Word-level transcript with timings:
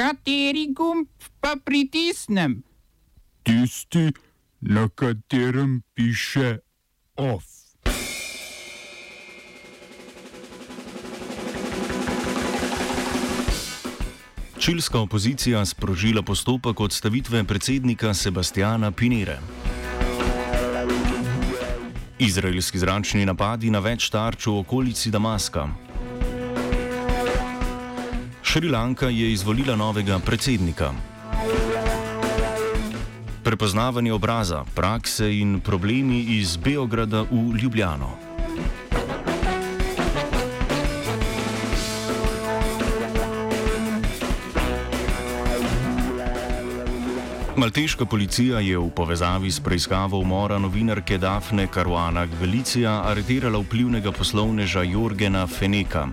Kateri 0.00 0.72
gumb 0.72 1.08
pa 1.40 1.56
pritisnem? 1.64 2.62
Tisti, 3.42 4.12
na 4.60 4.88
katerem 4.88 5.82
piše 5.94 6.58
OF. 7.16 7.44
Čilska 14.58 15.00
opozicija 15.00 15.64
sprožila 15.66 16.22
postopek 16.22 16.80
odstavitve 16.80 17.44
predsednika 17.44 18.14
Sebastiana 18.14 18.92
Pinere. 18.92 19.38
Izraelski 22.18 22.78
zračni 22.78 23.26
napadi 23.26 23.70
na 23.70 23.84
več 23.84 24.08
tarč 24.10 24.46
v 24.46 24.58
okolici 24.64 25.10
Damaska. 25.10 25.89
Šrilanka 28.50 29.06
je 29.06 29.32
izvolila 29.32 29.76
novega 29.76 30.18
predsednika. 30.18 30.90
Prepoznavanje 33.42 34.12
obraza, 34.12 34.64
prakse 34.74 35.38
in 35.38 35.60
problemi 35.60 36.18
iz 36.18 36.56
Beograda 36.56 37.22
v 37.30 37.54
Ljubljano. 37.62 38.08
Malteška 47.56 48.04
policija 48.04 48.60
je 48.60 48.78
v 48.78 48.90
povezavi 48.90 49.50
s 49.50 49.60
preiskavo 49.60 50.18
umora 50.18 50.58
novinarke 50.58 51.18
Dafne 51.18 51.68
Caruana 51.74 52.26
Galicija 52.26 53.02
aretirala 53.06 53.58
vplivnega 53.58 54.12
poslovneža 54.12 54.82
Jorgena 54.82 55.46
Feneka. 55.46 56.08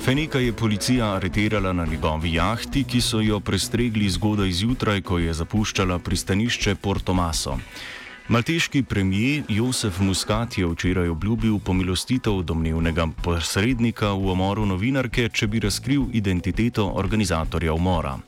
Feneka 0.00 0.38
je 0.38 0.52
policija 0.52 1.14
aretirala 1.14 1.72
na 1.72 1.86
njegovi 1.86 2.32
jahti, 2.34 2.84
ki 2.84 3.00
so 3.00 3.20
jo 3.20 3.40
prestregli 3.40 4.10
zgodaj 4.10 4.52
zjutraj, 4.52 5.02
ko 5.02 5.18
je 5.18 5.34
zapuščala 5.34 5.98
pristanišče 5.98 6.74
Porto 6.74 7.14
Maso. 7.14 7.58
Malteški 8.28 8.82
premijer 8.82 9.42
Josef 9.48 10.00
Muscat 10.00 10.58
je 10.58 10.66
včeraj 10.66 11.08
obljubil 11.08 11.58
pomilostitev 11.58 12.42
domnevnega 12.42 13.06
posrednika 13.24 14.12
v 14.12 14.32
umoru 14.32 14.66
novinarke, 14.66 15.28
če 15.32 15.46
bi 15.46 15.60
razkril 15.64 16.10
identiteto 16.12 16.90
organizatorja 16.94 17.72
umora. 17.72 18.18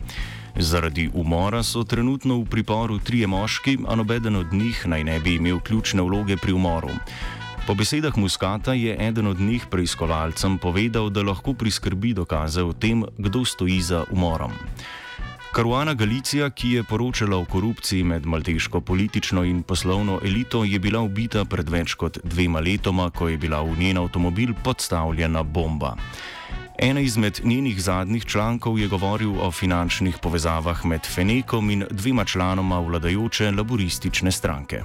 Zaradi 0.57 1.11
umora 1.15 1.63
so 1.63 1.85
trenutno 1.85 2.39
v 2.41 2.45
priporu 2.45 2.99
trije 2.99 3.27
moški, 3.27 3.79
a 3.89 3.97
nobeden 3.97 4.37
od 4.37 4.53
njih 4.53 4.87
naj 4.87 5.05
ne 5.05 5.21
bi 5.21 5.35
imel 5.35 5.61
ključne 5.61 6.03
vloge 6.03 6.37
pri 6.37 6.53
umoru. 6.53 6.91
Po 7.67 7.75
besedah 7.75 8.17
Muskata 8.17 8.73
je 8.73 8.97
eden 9.09 9.27
od 9.27 9.41
njih 9.41 9.67
preiskovalcem 9.71 10.59
povedal, 10.59 11.11
da 11.11 11.23
lahko 11.23 11.55
priskrbi 11.55 12.15
dokaze 12.15 12.63
o 12.63 12.73
tem, 12.73 13.05
kdo 13.19 13.45
stoji 13.45 13.81
za 13.81 14.05
umorom. 14.11 14.53
Karuana 15.53 15.95
Galicija, 15.95 16.51
ki 16.51 16.71
je 16.71 16.83
poročala 16.85 17.37
o 17.37 17.45
korupciji 17.45 18.05
med 18.05 18.27
malteško 18.27 18.81
politično 18.81 19.45
in 19.45 19.63
poslovno 19.63 20.21
elito, 20.25 20.65
je 20.65 20.79
bila 20.79 21.01
ubita 21.03 21.45
pred 21.45 21.69
več 21.69 21.95
kot 21.95 22.19
dvema 22.25 22.61
letoma, 22.61 23.11
ko 23.11 23.29
je 23.29 23.39
bila 23.39 23.63
v 23.63 23.75
njen 23.79 23.99
avtomobil 23.99 24.55
podstavljena 24.65 25.43
bomba. 25.43 25.97
Ena 26.79 27.01
izmed 27.01 27.41
njenih 27.45 27.83
zadnjih 27.83 28.25
člankov 28.25 28.79
je 28.79 28.89
govoril 28.89 29.41
o 29.43 29.51
finančnih 29.51 30.19
povezavah 30.23 30.87
med 30.87 31.07
Fenekom 31.07 31.71
in 31.71 31.85
dvema 31.91 32.25
članoma 32.25 32.79
vladajoče 32.81 33.51
laboristične 33.51 34.33
stranke. 34.33 34.83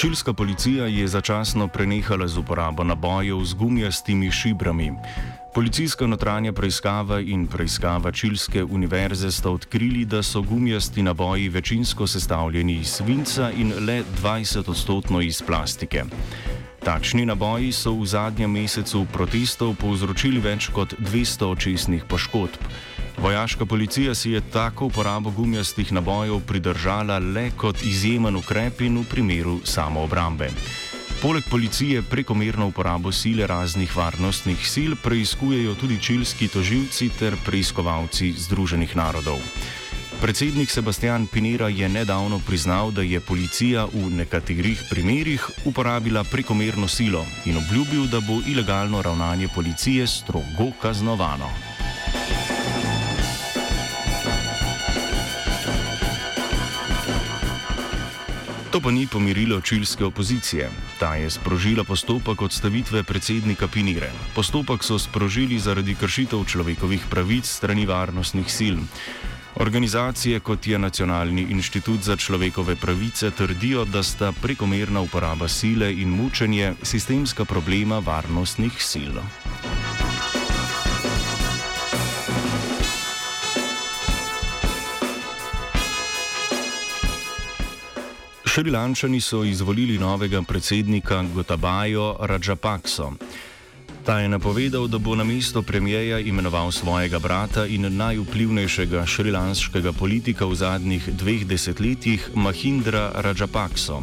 Čilska 0.00 0.32
policija 0.32 0.86
je 0.86 1.08
začasno 1.08 1.68
prenehala 1.68 2.28
z 2.28 2.38
uporabo 2.38 2.84
nabojev 2.84 3.44
z 3.44 3.54
gumijastimi 3.54 4.30
šibrami. 4.30 4.92
Policijska 5.54 6.06
notranja 6.06 6.52
preiskava 6.52 7.20
in 7.20 7.46
preiskava 7.46 8.12
Čilske 8.12 8.64
univerze 8.64 9.30
sta 9.30 9.50
odkrili, 9.50 10.04
da 10.04 10.22
so 10.22 10.42
gumijasti 10.42 11.02
naboji 11.02 11.48
večinsko 11.48 12.06
sestavljeni 12.06 12.80
iz 12.80 12.88
svinca 12.88 13.50
in 13.50 13.72
le 13.86 14.02
20 14.22 14.70
odstotkov 14.70 15.22
iz 15.22 15.42
plastike. 15.42 16.04
Takšni 16.84 17.26
naboji 17.26 17.72
so 17.72 17.92
v 17.92 18.06
zadnjem 18.06 18.50
mesecu 18.50 19.04
protestov 19.12 19.74
povzročili 19.74 20.40
več 20.40 20.70
kot 20.72 20.94
200 20.98 21.44
očesnih 21.44 22.04
poškodb. 22.08 22.56
Vojaška 23.20 23.66
policija 23.66 24.14
si 24.14 24.30
je 24.30 24.40
tako 24.40 24.86
uporabo 24.86 25.30
gumijastih 25.30 25.92
nabojev 25.92 26.40
pridržala 26.40 27.18
le 27.18 27.50
kot 27.56 27.82
izjemen 27.82 28.36
ukrep 28.36 28.80
in 28.80 28.96
v 28.98 29.04
primeru 29.04 29.60
samoobrambe. 29.64 30.48
Poleg 31.22 31.44
policije 31.50 32.02
prekomerno 32.02 32.66
uporabo 32.66 33.12
sile 33.12 33.46
raznih 33.46 33.96
varnostnih 33.96 34.70
sil 34.72 34.96
preizkujejo 35.02 35.74
tudi 35.74 36.00
čilski 36.00 36.48
toživci 36.48 37.10
ter 37.18 37.36
preiskovalci 37.44 38.32
Združenih 38.32 38.96
narodov. 38.96 39.38
Predsednik 40.20 40.70
Sebastian 40.70 41.26
Pinera 41.26 41.68
je 41.68 41.88
nedavno 41.88 42.40
priznal, 42.46 42.90
da 42.90 43.02
je 43.02 43.20
policija 43.20 43.84
v 43.84 44.10
nekaterih 44.16 44.82
primerjih 44.90 45.48
uporabila 45.64 46.24
prekomerno 46.24 46.88
silo 46.88 47.26
in 47.44 47.56
obljubil, 47.56 48.06
da 48.06 48.20
bo 48.20 48.40
ilegalno 48.46 49.02
ravnanje 49.02 49.48
policije 49.54 50.06
strogo 50.06 50.72
kaznovano. 50.82 51.69
To 58.70 58.78
pa 58.80 58.90
ni 58.90 59.06
pomirilo 59.06 59.60
čilske 59.60 60.04
opozicije. 60.04 60.70
Ta 60.98 61.14
je 61.14 61.30
sprožila 61.30 61.84
postopek 61.84 62.42
odstavitve 62.42 63.02
predsednika 63.02 63.68
Pinire. 63.68 64.12
Postopek 64.34 64.84
so 64.84 64.98
sprožili 64.98 65.58
zaradi 65.58 65.94
kršitev 65.94 66.44
človekovih 66.46 67.02
pravic 67.10 67.50
strani 67.50 67.86
varnostnih 67.86 68.46
sil. 68.58 68.76
Organizacije 69.58 70.40
kot 70.40 70.66
je 70.66 70.78
Nacionalni 70.78 71.42
inštitut 71.50 72.00
za 72.00 72.16
človekove 72.16 72.76
pravice 72.76 73.30
trdijo, 73.30 73.84
da 73.84 74.02
sta 74.02 74.32
prekomerna 74.32 75.00
uporaba 75.00 75.48
sile 75.48 75.92
in 75.92 76.08
mučenje 76.08 76.74
sistemska 76.82 77.44
problema 77.44 77.98
varnostnih 77.98 78.78
sil. 78.90 79.14
Šrilančani 88.50 89.20
so 89.20 89.44
izvolili 89.44 89.98
novega 89.98 90.42
predsednika 90.42 91.24
Gotabajo 91.34 92.16
Rajapakso. 92.20 93.12
Ta 94.06 94.18
je 94.18 94.28
napovedal, 94.28 94.88
da 94.88 94.98
bo 94.98 95.14
na 95.14 95.24
mesto 95.24 95.62
premijeja 95.62 96.18
imenoval 96.18 96.72
svojega 96.72 97.18
brata 97.18 97.66
in 97.66 97.96
najvplivnejšega 97.96 99.06
šrilanskega 99.06 99.92
politika 99.92 100.46
v 100.46 100.54
zadnjih 100.54 101.08
dveh 101.14 101.46
desetletjih 101.46 102.30
Mahindra 102.34 103.12
Rajapakso. 103.14 104.02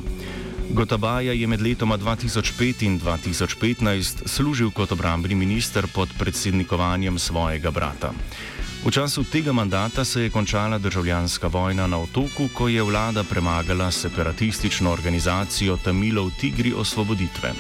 Gotabaja 0.70 1.32
je 1.34 1.48
med 1.48 1.62
letoma 1.62 1.98
2005 1.98 2.84
in 2.84 3.00
2015 3.00 4.28
služil 4.28 4.72
kot 4.72 4.92
obrambni 4.92 5.36
minister 5.36 5.88
pod 5.94 6.10
predsednikovanjem 6.20 7.20
svojega 7.20 7.72
brata. 7.72 8.12
V 8.86 8.92
času 8.92 9.24
tega 9.24 9.52
mandata 9.52 10.06
se 10.06 10.22
je 10.22 10.30
končala 10.30 10.78
državljanska 10.78 11.48
vojna 11.48 11.88
na 11.88 11.98
otoku, 11.98 12.50
ko 12.54 12.68
je 12.68 12.84
vlada 12.84 13.24
premagala 13.24 13.92
separatistično 13.92 14.92
organizacijo 14.92 15.78
Tamilov 15.78 16.32
Tigri 16.40 16.74
osvoboditve. 16.74 17.54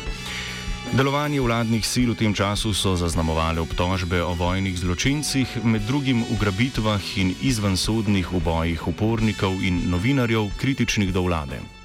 Delovanje 0.91 1.41
vladnih 1.41 1.84
sil 1.84 2.12
v 2.12 2.16
tem 2.16 2.34
času 2.34 2.73
so 2.73 2.96
zaznamovale 2.96 3.59
obtožbe 3.59 4.23
o 4.23 4.34
vojnih 4.34 4.78
zločincih, 4.79 5.63
med 5.63 5.81
drugim 5.81 6.23
ugrabitvah 6.31 7.17
in 7.17 7.35
izvensodnih 7.41 8.34
ubojih 8.34 8.88
upornikov 8.88 9.63
in 9.63 9.84
novinarjev, 9.91 10.51
kritičnih 10.59 11.13
do 11.13 11.22
vlade. 11.28 11.76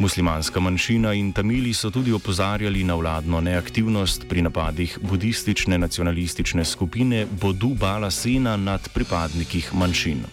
Muslimanska 0.00 0.60
manjšina 0.60 1.12
in 1.12 1.32
tamili 1.32 1.74
so 1.74 1.90
tudi 1.90 2.12
opozarjali 2.12 2.84
na 2.84 2.94
vladno 2.94 3.40
neaktivnost 3.40 4.24
pri 4.28 4.42
napadih 4.42 4.98
budistične 5.02 5.78
nacionalistične 5.78 6.64
skupine 6.64 7.26
Bodu 7.40 7.74
Bala 7.80 8.10
Sena 8.10 8.56
nad 8.56 8.88
pripadnikih 8.94 9.74
manjšin. 9.74 10.24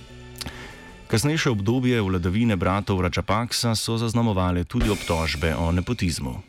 Kasnejše 1.08 1.50
obdobje 1.50 2.02
vladavine 2.02 2.56
bratov 2.56 3.02
Račapaksa 3.02 3.76
so 3.76 3.98
zaznamovale 3.98 4.64
tudi 4.64 4.90
obtožbe 4.90 5.56
o 5.56 5.72
nepotizmu. 5.72 6.47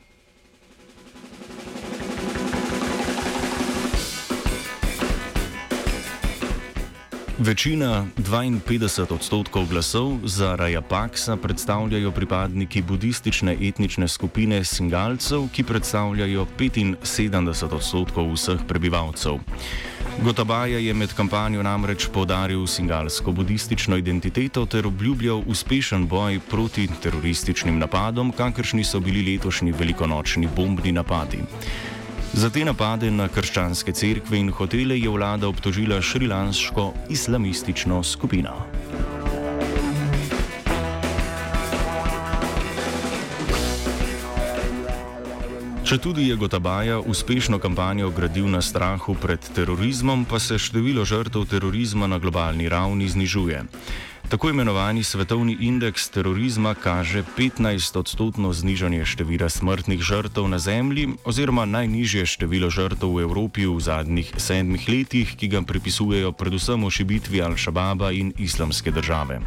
Večina, 7.39 8.03
52 8.19 9.15
odstotkov 9.15 9.71
glasov 9.71 10.27
za 10.27 10.57
Rajapaksa 10.59 11.37
predstavljajo 11.37 12.11
pripadniki 12.11 12.83
budistične 12.83 13.55
etnične 13.63 14.09
skupine 14.09 14.65
Singalcev, 14.65 15.47
ki 15.55 15.63
predstavljajo 15.63 16.47
75 16.59 17.75
odstotkov 17.75 18.33
vseh 18.35 18.59
prebivalcev. 18.69 19.39
Gotabaja 20.25 20.79
je 20.79 20.95
med 20.95 21.15
kampanjo 21.15 21.63
namreč 21.63 22.09
podaril 22.11 22.67
singalsko 22.67 23.33
budistično 23.33 23.97
identiteto 23.97 24.67
ter 24.67 24.87
obljubljal 24.87 25.43
uspešen 25.47 26.09
boj 26.09 26.41
proti 26.51 26.89
terorističnim 27.03 27.79
napadom, 27.79 28.33
kakršni 28.33 28.85
so 28.85 29.01
bili 29.01 29.23
letošnji 29.33 29.73
velikonočni 29.73 30.49
bombni 30.57 30.93
napadi. 30.93 31.39
Za 32.39 32.51
te 32.55 32.63
napade 32.63 33.09
na 33.11 33.25
krščanske 33.27 33.91
cerkve 33.99 34.39
in 34.39 34.53
hotele 34.55 34.95
je 34.95 35.11
vlada 35.11 35.49
obtožila 35.51 35.97
šrilansko 35.99 36.85
islamistično 37.11 37.99
skupino. 38.07 38.53
Če 45.83 45.99
tudi 45.99 46.29
je 46.29 46.37
Gotabaja 46.39 47.01
uspešno 47.01 47.59
kampanjo 47.59 48.13
gradil 48.15 48.47
na 48.47 48.63
strahu 48.63 49.17
pred 49.19 49.43
terorizmom, 49.57 50.23
pa 50.31 50.39
se 50.39 50.61
število 50.63 51.03
žrtev 51.05 51.49
terorizma 51.51 52.07
na 52.07 52.23
globalni 52.23 52.69
ravni 52.69 53.09
znižuje. 53.09 53.65
Tako 54.29 54.51
imenovani 54.51 55.05
svetovni 55.05 55.57
indeks 55.61 56.11
terorizma 56.11 56.75
kaže 56.75 57.23
15-odstotno 57.39 58.53
znižanje 58.53 59.05
števila 59.05 59.49
smrtnih 59.49 60.01
žrtev 60.01 60.49
na 60.49 60.59
Zemlji, 60.59 61.09
oziroma 61.25 61.65
najnižje 61.65 62.27
število 62.27 62.69
žrtev 62.71 63.09
v 63.09 63.25
Evropi 63.25 63.65
v 63.65 63.81
zadnjih 63.81 64.29
sedmih 64.37 64.85
letih, 64.89 65.33
ki 65.33 65.49
ga 65.49 65.63
pripisujejo 65.65 66.33
predvsem 66.37 66.85
ošibitvi 66.85 67.41
Al-Shababa 67.41 68.13
in 68.13 68.37
islamske 68.37 68.93
države. 68.93 69.41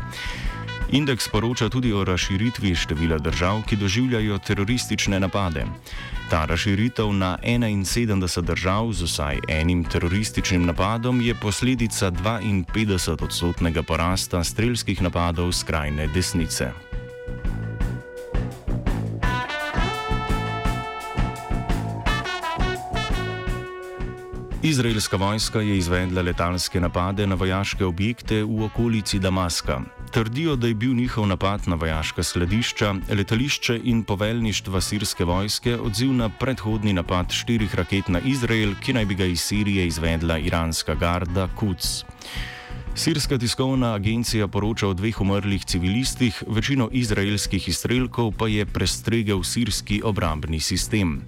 Indeks 0.92 1.28
poroča 1.32 1.70
tudi 1.70 1.94
o 1.94 2.04
razširitvi 2.04 2.76
števila 2.76 3.18
držav, 3.18 3.62
ki 3.64 3.76
doživljajo 3.76 4.38
teroristične 4.38 5.20
napade. 5.20 5.64
Ta 6.30 6.46
razširitev 6.46 7.14
na 7.14 7.38
71 7.44 8.42
držav 8.42 8.92
z 8.94 9.04
vsaj 9.04 9.40
enim 9.48 9.84
terorističnim 9.84 10.66
napadom 10.66 11.22
je 11.22 11.36
posledica 11.36 12.12
52-odstotnega 12.12 13.84
porasta 13.84 14.44
strelskih 14.44 15.02
napadov 15.02 15.52
skrajne 15.52 16.08
desnice. 16.08 16.72
Izraelska 24.64 25.18
vojska 25.18 25.62
je 25.62 25.78
izvedla 25.78 26.22
letalske 26.22 26.80
napade 26.80 27.28
na 27.28 27.36
vojaške 27.36 27.86
objekte 27.86 28.44
v 28.44 28.64
okolici 28.64 29.20
Damaska. 29.20 30.01
Trdijo, 30.12 30.56
da 30.56 30.68
je 30.68 30.74
bil 30.74 30.94
njihov 30.94 31.28
napad 31.28 31.62
na 31.68 31.76
vojaška 31.76 32.24
skladišča, 32.24 32.96
letališče 33.16 33.80
in 33.84 34.04
poveljništva 34.04 34.82
sirske 34.82 35.24
vojske 35.24 35.78
odziv 35.78 36.12
na 36.14 36.30
predhodni 36.30 36.94
napad 36.94 37.32
štirih 37.32 37.76
raket 37.76 38.08
na 38.08 38.20
Izrael, 38.20 38.74
ki 38.84 38.94
naj 38.94 39.06
bi 39.06 39.16
ga 39.16 39.26
iz 39.26 39.40
Sirije 39.40 39.88
izvedla 39.88 40.38
iranska 40.38 40.96
garda 40.96 41.48
Quds. 41.60 42.04
Sirska 42.96 43.38
tiskovna 43.38 43.94
agencija 43.94 44.48
poroča 44.48 44.88
o 44.88 44.94
dveh 44.94 45.22
umrlih 45.22 45.66
civilistih, 45.66 46.44
večino 46.48 46.90
izraelskih 46.92 47.68
izstrelkov 47.68 48.34
pa 48.38 48.48
je 48.48 48.66
prestregel 48.66 49.44
sirski 49.44 50.02
obrambni 50.04 50.60
sistem. 50.60 51.22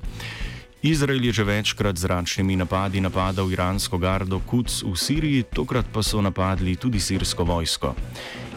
Izrael 0.81 1.25
je 1.25 1.31
že 1.31 1.43
večkrat 1.43 1.97
z 1.97 2.01
zračnimi 2.01 2.55
napadi 2.55 3.01
napadal 3.01 3.51
iransko 3.51 3.97
gardo 3.97 4.41
Quds 4.51 4.83
v 4.83 4.97
Siriji, 4.99 5.43
tokrat 5.43 5.85
pa 5.93 6.03
so 6.03 6.21
napadli 6.21 6.75
tudi 6.75 6.99
sirsko 6.99 7.43
vojsko. 7.43 7.95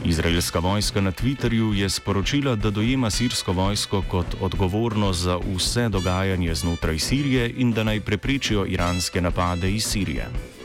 Izraelska 0.04 0.58
vojska 0.58 1.00
na 1.00 1.12
Twitterju 1.12 1.72
je 1.74 1.90
sporočila, 1.90 2.54
da 2.54 2.70
dojema 2.70 3.10
sirsko 3.10 3.52
vojsko 3.52 4.02
kot 4.10 4.26
odgovorno 4.40 5.12
za 5.12 5.38
vse 5.56 5.88
dogajanje 5.88 6.54
znotraj 6.54 6.98
Sirije 6.98 7.52
in 7.56 7.72
da 7.72 7.84
naj 7.84 8.00
preprečijo 8.00 8.66
iranske 8.66 9.20
napade 9.20 9.72
iz 9.72 9.84
Sirije. 9.84 10.55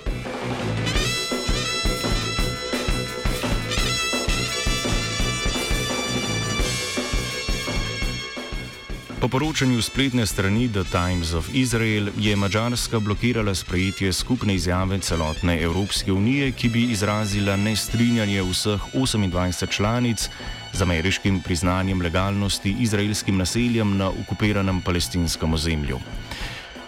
Po 9.22 9.28
poročanju 9.28 9.82
spletne 9.82 10.26
strani 10.26 10.66
The 10.74 10.84
Times 10.84 11.34
of 11.34 11.50
Israel 11.54 12.10
je 12.18 12.36
Mačarska 12.36 13.00
blokirala 13.00 13.54
sprejetje 13.56 14.14
skupne 14.14 14.56
izjave 14.56 14.98
celotne 15.00 15.62
Evropske 15.62 16.14
unije, 16.14 16.52
ki 16.52 16.70
bi 16.70 16.84
izrazila 16.90 17.56
nestrinjanje 17.56 18.42
vseh 18.42 18.82
28 18.94 19.70
članic 19.70 20.30
z 20.74 20.82
ameriškim 20.82 21.40
priznanjem 21.42 22.02
legalnosti 22.02 22.76
izraelskim 22.80 23.38
naseljem 23.38 23.98
na 23.98 24.10
okupiranem 24.10 24.82
palestinskem 24.82 25.54
ozemlju. 25.54 26.00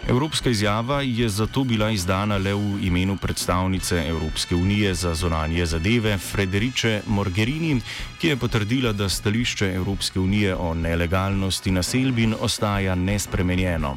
Evropska 0.07 0.49
izjava 0.49 1.01
je 1.01 1.29
zato 1.29 1.63
bila 1.63 1.89
izdana 1.89 2.37
le 2.37 2.53
v 2.53 2.79
imenu 2.83 3.17
predstavnice 3.17 4.03
Evropske 4.07 4.55
unije 4.55 4.93
za 4.93 5.13
zonanje 5.15 5.65
zadeve 5.65 6.17
Frederiče 6.17 7.01
Morgerini, 7.07 7.81
ki 8.19 8.27
je 8.27 8.37
potrdila, 8.37 8.91
da 8.91 9.09
stališče 9.09 9.71
Evropske 9.75 10.19
unije 10.19 10.55
o 10.55 10.73
nelegalnosti 10.73 11.71
naselbin 11.71 12.35
ostaja 12.39 12.95
nespremenjeno. 12.95 13.95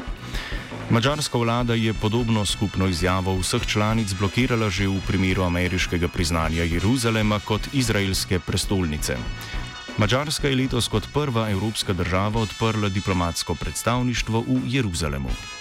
Mačarska 0.91 1.38
vlada 1.38 1.75
je 1.75 1.94
podobno 1.94 2.44
skupno 2.44 2.87
izjavo 2.87 3.35
vseh 3.41 3.67
članic 3.67 4.14
blokirala 4.14 4.70
že 4.70 4.87
v 4.88 5.00
primeru 5.06 5.43
ameriškega 5.43 6.08
priznanja 6.08 6.62
Jeruzalema 6.62 7.41
kot 7.41 7.69
izraelske 7.73 8.38
prestolnice. 8.38 9.17
Mačarska 9.99 10.49
je 10.49 10.56
letos 10.56 10.88
kot 10.88 11.08
prva 11.12 11.50
evropska 11.50 11.93
država 11.93 12.41
odprla 12.41 12.88
diplomatsko 12.88 13.55
predstavništvo 13.55 14.41
v 14.41 14.61
Jeruzalemu. 14.67 15.56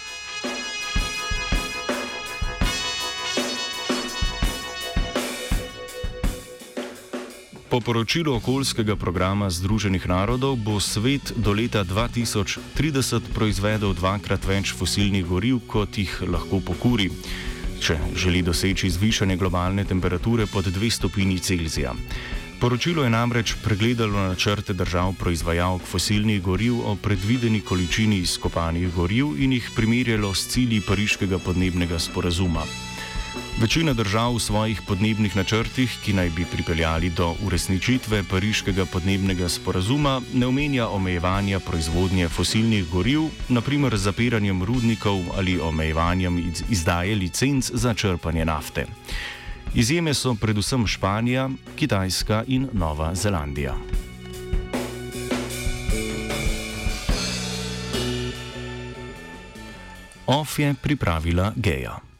Po 7.75 7.81
poročilu 7.81 8.33
okoljskega 8.39 8.95
programa 8.95 9.49
Združenih 9.51 10.07
narodov 10.07 10.55
bo 10.55 10.79
svet 10.79 11.33
do 11.35 11.51
leta 11.51 11.83
2030 11.83 13.35
proizvedel 13.35 13.91
dvakrat 13.91 14.47
več 14.47 14.71
fosilnih 14.71 15.25
goriv, 15.27 15.59
kot 15.67 15.99
jih 15.99 16.13
lahko 16.23 16.61
pokuri, 16.63 17.09
če 17.83 17.97
želi 18.15 18.45
doseči 18.47 18.87
zvišanje 18.95 19.35
globalne 19.35 19.83
temperature 19.83 20.47
pod 20.47 20.71
2 20.71 20.89
stopinji 20.89 21.43
Celzija. 21.43 21.91
Poročilo 22.63 23.03
je 23.03 23.11
namreč 23.11 23.57
pregledalo 23.59 24.23
načrte 24.23 24.71
držav 24.71 25.11
proizvajalk 25.19 25.83
fosilnih 25.83 26.39
goriv 26.41 26.79
o 26.79 26.95
predvideni 26.95 27.59
količini 27.59 28.23
izkopanih 28.23 28.87
goriv 28.95 29.35
in 29.35 29.51
jih 29.51 29.71
primerjalo 29.75 30.31
s 30.31 30.47
cilji 30.47 30.79
Pariškega 30.79 31.43
podnebnega 31.43 31.99
sporazuma. 31.99 32.63
Večina 33.55 33.93
držav 33.93 34.35
v 34.35 34.39
svojih 34.39 34.81
podnebnih 34.87 35.35
načrtih, 35.35 35.89
ki 36.03 36.13
naj 36.13 36.29
bi 36.35 36.45
pripeljali 36.45 37.09
do 37.09 37.35
uresničitve 37.45 38.23
pariškega 38.29 38.85
podnebnega 38.85 39.49
sporazuma, 39.49 40.21
ne 40.33 40.47
omenja 40.47 40.87
omejevanja 40.87 41.59
proizvodnje 41.59 42.29
fosilnih 42.29 42.89
goriv, 42.91 43.29
naprimer 43.49 43.97
z 43.97 44.11
zapiranjem 44.11 44.63
rudnikov 44.63 45.19
ali 45.37 45.59
omejevanjem 45.59 46.53
izdaje 46.69 47.15
licenc 47.15 47.71
za 47.73 47.93
črpanje 47.93 48.45
nafte. 48.45 48.85
Izjeme 49.73 50.13
so 50.13 50.35
predvsem 50.35 50.87
Španija, 50.87 51.49
Kitajska 51.75 52.43
in 52.47 52.67
Nova 52.73 53.15
Zelandija. 53.15 53.75
OF 60.27 60.59
je 60.59 60.73
pripravila 60.81 61.53
Geja. 61.55 62.14